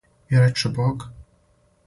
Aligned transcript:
И 0.33 0.35
рече 0.41 0.67
Бог 0.79 1.05